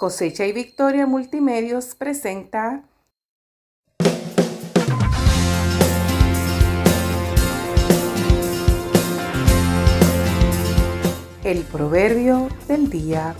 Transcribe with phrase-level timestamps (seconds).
[0.00, 2.84] Cosecha y Victoria Multimedios presenta
[11.44, 13.36] el proverbio del día.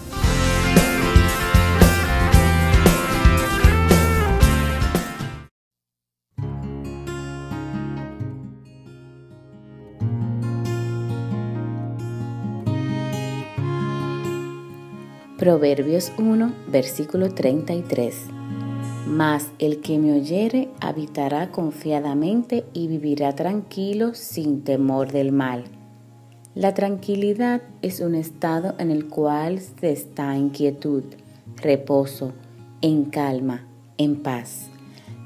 [15.41, 18.15] Proverbios 1, versículo 33.
[19.07, 25.65] Mas el que me oyere habitará confiadamente y vivirá tranquilo sin temor del mal.
[26.55, 31.05] La tranquilidad es un estado en el cual se está en quietud,
[31.57, 32.35] reposo,
[32.83, 34.69] en calma, en paz.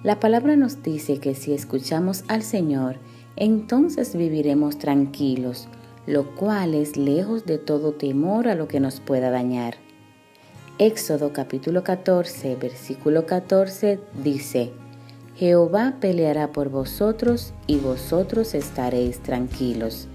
[0.04, 2.98] La palabra nos dice que si escuchamos al Señor,
[3.34, 5.66] entonces viviremos tranquilos,
[6.06, 9.74] lo cual es lejos de todo temor a lo que nos pueda dañar.
[10.78, 14.72] Éxodo capítulo 14, versículo 14 dice,
[15.36, 20.08] Jehová peleará por vosotros y vosotros estaréis tranquilos.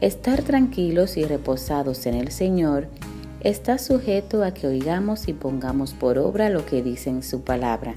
[0.00, 2.88] Estar tranquilos y reposados en el Señor
[3.38, 7.94] está sujeto a que oigamos y pongamos por obra lo que dice en su palabra.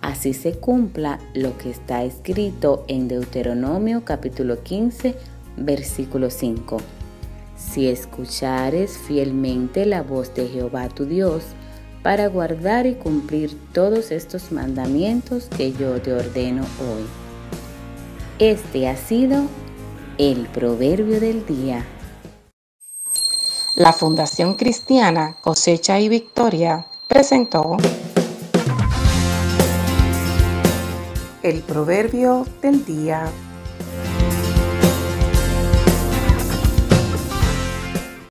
[0.00, 5.16] Así se cumpla lo que está escrito en Deuteronomio capítulo 15,
[5.56, 6.76] versículo 5
[7.56, 11.42] si escuchares fielmente la voz de Jehová tu Dios,
[12.02, 17.04] para guardar y cumplir todos estos mandamientos que yo te ordeno hoy.
[18.38, 19.44] Este ha sido
[20.18, 21.86] el proverbio del día.
[23.76, 27.76] La Fundación Cristiana Cosecha y Victoria presentó
[31.42, 33.24] el proverbio del día.